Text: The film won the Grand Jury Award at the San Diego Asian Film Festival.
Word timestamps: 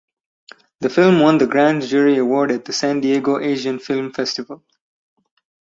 The 0.79 0.89
film 0.89 1.19
won 1.19 1.37
the 1.37 1.45
Grand 1.45 1.83
Jury 1.83 2.17
Award 2.17 2.49
at 2.49 2.65
the 2.65 2.73
San 2.73 3.01
Diego 3.01 3.39
Asian 3.39 3.77
Film 3.77 4.11
Festival. 4.11 4.63